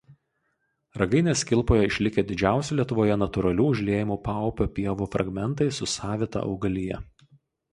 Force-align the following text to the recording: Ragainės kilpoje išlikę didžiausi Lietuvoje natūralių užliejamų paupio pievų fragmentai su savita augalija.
Ragainės 1.01 1.43
kilpoje 1.49 1.83
išlikę 1.89 2.23
didžiausi 2.31 2.77
Lietuvoje 2.79 3.17
natūralių 3.25 3.67
užliejamų 3.75 4.17
paupio 4.29 4.67
pievų 4.79 5.09
fragmentai 5.17 5.69
su 5.81 5.91
savita 5.99 6.43
augalija. 6.49 7.03